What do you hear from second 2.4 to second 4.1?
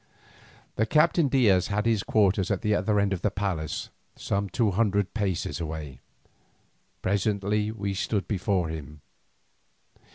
at the other end of the palace,